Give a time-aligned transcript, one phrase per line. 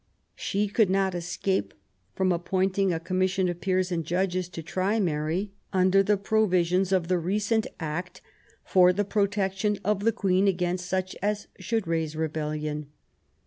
[0.33, 1.75] She could not escape
[2.15, 7.07] from appointing a Commission of peers and judges to try Mary under the provisions of
[7.07, 8.19] the recent Act
[8.65, 12.87] for the protection of the Queen against such as should raise rebellion.